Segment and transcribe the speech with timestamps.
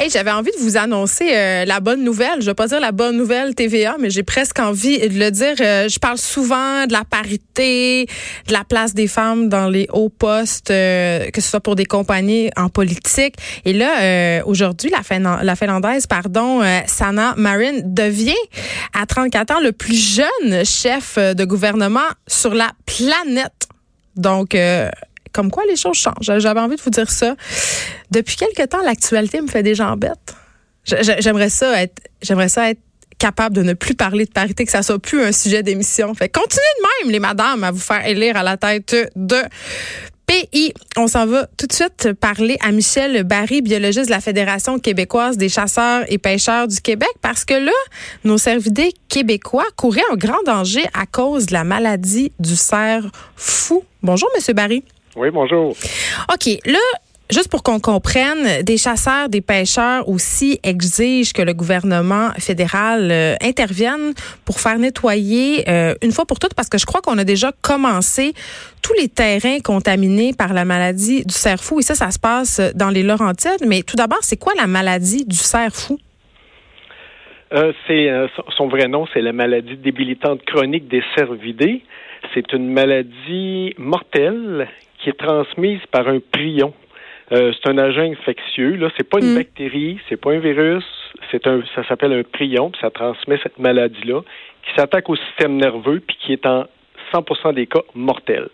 [0.00, 2.40] Hey, j'avais envie de vous annoncer euh, la bonne nouvelle.
[2.40, 5.56] Je vais pas dire la bonne nouvelle TVA, mais j'ai presque envie de le dire.
[5.60, 8.06] Euh, je parle souvent de la parité,
[8.46, 11.84] de la place des femmes dans les hauts postes, euh, que ce soit pour des
[11.84, 13.34] compagnies en politique.
[13.64, 18.44] Et là, aujourd'hui, la, la Finlandaise, pardon, Sana Marin devient
[18.94, 23.66] à 34 ans le plus jeune chef de gouvernement sur la planète.
[24.14, 24.56] Donc,
[25.32, 26.14] comme quoi les choses changent.
[26.38, 27.36] J'avais envie de vous dire ça.
[28.10, 30.34] Depuis quelque temps, l'actualité me fait des jambettes.
[30.84, 32.80] J'aimerais ça être, j'aimerais ça être
[33.18, 36.14] capable de ne plus parler de parité, que ça soit plus un sujet d'émission.
[36.14, 39.42] Fait continuez de même, les madames, à vous faire élire à la tête de
[40.26, 40.72] pays.
[40.96, 45.36] On s'en va tout de suite parler à Michel Barry, biologiste de la Fédération québécoise
[45.36, 47.72] des chasseurs et pêcheurs du Québec, parce que là,
[48.24, 53.04] nos cervidés québécois couraient un grand danger à cause de la maladie du cerf
[53.36, 53.84] fou.
[54.02, 54.84] Bonjour, Monsieur Barry.
[55.18, 55.70] Oui, bonjour.
[56.32, 56.78] OK, là,
[57.30, 63.34] Juste pour qu'on comprenne, des chasseurs, des pêcheurs aussi exigent que le gouvernement fédéral euh,
[63.42, 64.14] intervienne
[64.46, 67.52] pour faire nettoyer euh, une fois pour toutes, parce que je crois qu'on a déjà
[67.60, 68.32] commencé
[68.82, 71.80] tous les terrains contaminés par la maladie du cerf fou.
[71.80, 73.66] Et ça, ça se passe dans les Laurentides.
[73.66, 75.98] Mais tout d'abord, c'est quoi la maladie du cerf fou?
[77.52, 78.08] Euh, c'est
[78.56, 81.82] son vrai nom, c'est la maladie débilitante chronique des cervidés.
[82.32, 84.66] C'est une maladie mortelle
[84.98, 86.72] qui est transmise par un prion.
[87.32, 88.76] Euh, c'est un agent infectieux.
[88.76, 89.36] Là, c'est pas une mm.
[89.36, 90.84] bactérie, c'est pas un virus,
[91.30, 94.22] c'est un, ça s'appelle un prion, puis ça transmet cette maladie-là,
[94.64, 96.66] qui s'attaque au système nerveux, puis qui est en
[97.12, 98.48] 100% des cas mortel.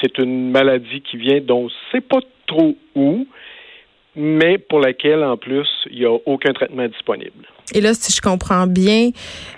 [0.00, 3.26] C'est une maladie qui vient dont on sait pas trop où,
[4.14, 7.46] mais pour laquelle, en plus, il n'y a aucun traitement disponible.
[7.74, 9.10] Et là, si je comprends bien,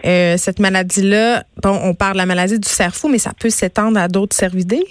[0.04, 3.98] euh, cette maladie-là, bon, on parle de la maladie du cerveau, mais ça peut s'étendre
[3.98, 4.84] à d'autres cervidés?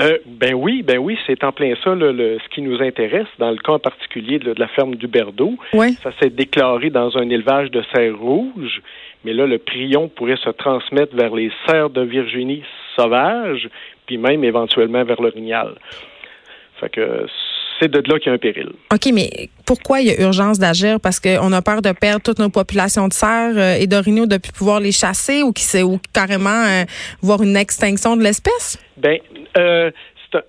[0.00, 3.50] Euh, ben oui, ben oui, c'est en plein ça le, ce qui nous intéresse dans
[3.50, 5.54] le cas en particulier de, la ferme du Berdo.
[5.72, 8.80] Ça s'est déclaré dans un élevage de cerfs rouges,
[9.24, 12.62] mais là le prion pourrait se transmettre vers les cerfs de Virginie
[12.96, 13.68] sauvages,
[14.06, 15.74] puis même éventuellement vers l'orignal.
[16.80, 17.26] Fait que
[17.80, 18.70] c'est de là qu'il y a un péril.
[18.92, 20.98] OK, mais pourquoi il y a urgence d'agir?
[21.02, 24.52] Parce qu'on a peur de perdre toutes nos populations de cerfs euh, et d'orignaux depuis
[24.52, 26.84] pouvoir les chasser ou, qui, ou carrément euh,
[27.22, 28.78] voir une extinction de l'espèce?
[28.96, 29.18] Ben,
[29.56, 29.90] euh,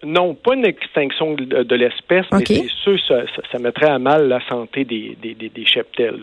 [0.03, 3.21] non, pas une extinction de, l'espèce, mais c'est sûr ça,
[3.51, 6.19] ça, mettrait à mal la santé des, des, des, cheptels.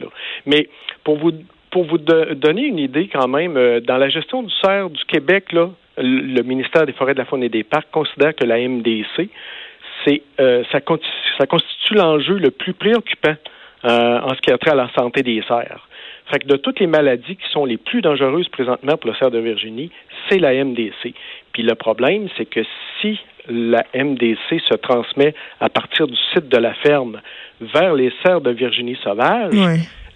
[0.47, 0.69] Mais
[1.03, 1.33] pour vous
[1.71, 5.71] pour vous donner une idée quand même, dans la gestion du cerf du Québec, là,
[5.99, 9.29] le ministère des Forêts, de la Faune et des Parcs considère que la MDC,
[10.05, 10.81] c'est euh, ça,
[11.39, 13.35] ça, constitue l'enjeu le plus préoccupant
[13.85, 15.89] euh, en ce qui a trait à la santé des cerfs.
[16.31, 19.31] Fait que de toutes les maladies qui sont les plus dangereuses présentement pour le cerf
[19.31, 19.91] de Virginie,
[20.29, 21.15] c'est la MDC.
[21.53, 22.61] Puis le problème, c'est que
[23.01, 27.21] si la MDC se transmet à partir du site de la ferme
[27.61, 29.55] vers les cerfs de Virginie sauvage,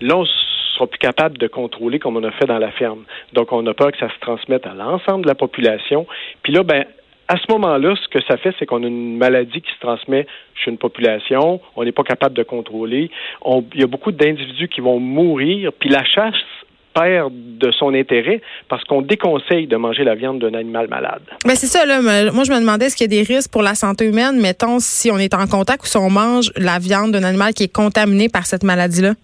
[0.00, 0.26] là, on
[0.74, 3.04] sera plus capable de contrôler comme on a fait dans la ferme.
[3.32, 6.06] Donc, on a peur que ça se transmette à l'ensemble de la population.
[6.42, 6.84] Puis là, ben,
[7.32, 10.26] à ce moment-là, ce que ça fait, c'est qu'on a une maladie qui se transmet
[10.54, 13.10] chez une population, on n'est pas capable de contrôler.
[13.74, 16.34] il y a beaucoup d'individus qui vont mourir, puis la chasse
[16.92, 21.22] perd de son intérêt parce qu'on déconseille de manger la viande d'un animal malade.
[21.46, 22.02] Mais c'est ça, là.
[22.02, 24.78] Moi, je me demandais est-ce qu'il y a des risques pour la santé humaine, mettons,
[24.78, 27.74] si on est en contact ou si on mange la viande d'un animal qui est
[27.74, 29.14] contaminé par cette maladie-là?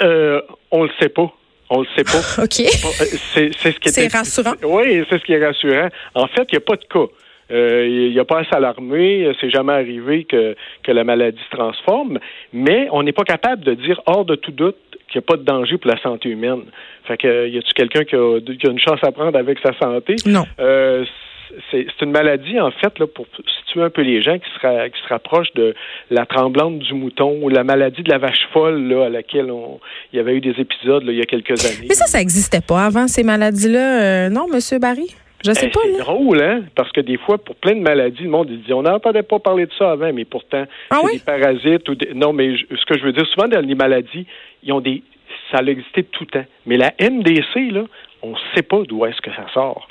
[0.00, 0.40] Euh,
[0.70, 1.30] on le sait pas.
[1.70, 2.42] On le sait pas.
[2.42, 2.48] OK.
[2.50, 4.54] C'est ce qui est rassurant.
[4.62, 5.88] Oui, c'est ce qui est rassurant.
[6.14, 7.12] En fait, il n'y a pas de cas.
[7.50, 11.56] Euh, il n'y a pas à s'alarmer, c'est jamais arrivé que, que la maladie se
[11.56, 12.18] transforme,
[12.52, 14.76] mais on n'est pas capable de dire hors de tout doute
[15.08, 16.64] qu'il n'y a pas de danger pour la santé humaine.
[17.04, 19.72] Fait que y a-tu quelqu'un qui a, qui a, une chance à prendre avec sa
[19.78, 20.16] santé?
[20.26, 20.44] Non.
[20.60, 21.06] Euh,
[21.70, 23.26] c'est une maladie, en fait, là, pour
[23.60, 25.74] situer un peu les gens qui se, qui se rapprochent de
[26.10, 29.80] la tremblante du mouton ou la maladie de la vache folle, là, à laquelle on,
[30.12, 31.86] il y avait eu des épisodes là, il y a quelques années.
[31.88, 35.14] Mais ça, ça n'existait pas avant, ces maladies-là, euh, non, Monsieur Barry?
[35.44, 35.80] Je sais eh, pas.
[35.84, 36.64] C'est drôle, hein?
[36.74, 39.66] Parce que des fois, pour plein de maladies, le monde dit on n'entendait pas parler
[39.66, 42.12] de ça avant, mais pourtant, ah des parasites ou des...
[42.14, 44.26] Non, mais ce que je veux dire, souvent dans les maladies,
[44.64, 45.02] ils ont des.
[45.52, 46.46] Ça a existé tout le temps.
[46.66, 47.84] Mais la MDC, là,
[48.22, 49.88] on ne sait pas d'où est-ce que ça sort.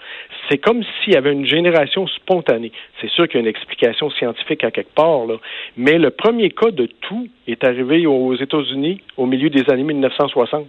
[0.49, 2.71] C'est comme s'il y avait une génération spontanée.
[3.01, 5.35] C'est sûr qu'il y a une explication scientifique à quelque part, là,
[5.75, 10.65] mais le premier cas de tout est arrivé aux États-Unis au milieu des années 1960.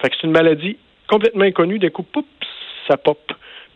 [0.00, 0.76] Fait que c'est une maladie
[1.08, 2.26] complètement inconnue, d'un coup, poup,
[2.86, 3.18] ça pop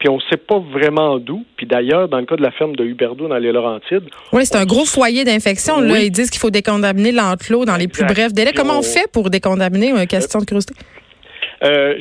[0.02, 1.44] puis on ne sait pas vraiment d'où.
[1.56, 4.11] Puis d'ailleurs, dans le cas de la ferme de Huberdo dans les Laurentides.
[4.32, 5.81] Oui, c'est un gros foyer d'infection.
[5.81, 8.52] Là, ils disent qu'il faut décontaminer l'enclos dans les plus brefs délais.
[8.52, 8.82] Comment on...
[8.82, 9.90] fait pour décontaminer?
[9.90, 10.75] Une question de curiosité?
[11.62, 11.99] Euh,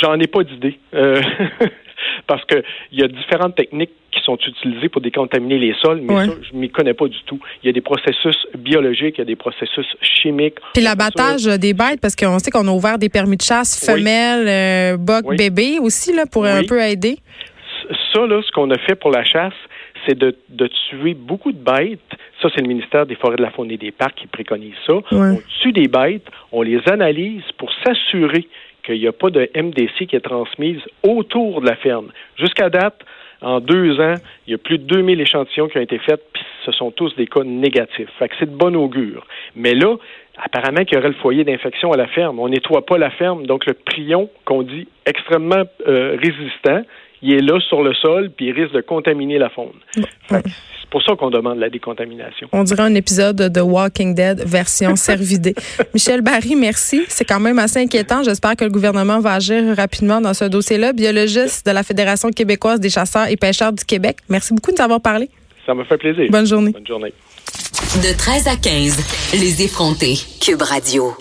[0.00, 0.78] j'en ai pas d'idée.
[0.94, 1.20] Euh,
[2.26, 2.62] parce qu'il
[2.92, 6.70] y a différentes techniques qui sont utilisées pour décontaminer les sols, mais ça, je m'y
[6.70, 7.38] connais pas du tout.
[7.62, 10.56] Il y a des processus biologiques, il y a des processus chimiques.
[10.74, 14.48] Puis l'abattage des bêtes, parce qu'on sait qu'on a ouvert des permis de chasse femelles,
[14.48, 17.18] euh, boc, bébé aussi, là, pour un peu aider.
[18.12, 19.54] Ça, là, ce qu'on a fait pour la chasse,
[20.06, 20.34] c'est de,
[20.90, 22.00] tuer beaucoup de bêtes.
[22.40, 24.94] Ça, c'est le ministère des Forêts de la Faune et des Parcs qui préconise ça.
[25.10, 28.46] On tue des bêtes, on les analyse pour s'assurer
[28.88, 32.08] qu'il n'y a pas de MDC qui est transmise autour de la ferme.
[32.36, 33.00] Jusqu'à date,
[33.40, 34.14] en deux ans,
[34.46, 37.14] il y a plus de 2000 échantillons qui ont été faits, puis ce sont tous
[37.16, 38.08] des cas négatifs.
[38.18, 39.26] Fait que c'est de bon augure.
[39.54, 39.96] Mais là,
[40.36, 42.40] apparemment qu'il y aurait le foyer d'infection à la ferme.
[42.40, 46.82] On nettoie pas la ferme, donc le prion, qu'on dit extrêmement euh, résistant,
[47.22, 49.72] il est là sur le sol, puis il risque de contaminer la faune.
[50.28, 52.48] C'est pour ça qu'on demande la décontamination.
[52.52, 55.54] On dirait un épisode de Walking Dead version cervidée.
[55.92, 57.04] Michel Barry, merci.
[57.08, 58.22] C'est quand même assez inquiétant.
[58.22, 60.94] J'espère que le gouvernement va agir rapidement dans ce dossier-là.
[60.94, 64.18] Biologiste de la Fédération québécoise des chasseurs et pêcheurs du Québec.
[64.30, 65.28] Merci beaucoup de nous avoir parlé.
[65.66, 66.24] Ça me fait plaisir.
[66.30, 66.72] Bonne journée.
[66.72, 67.12] Bonne journée.
[67.96, 70.14] De 13 à 15, les effrontés.
[70.40, 71.12] Cube Radio.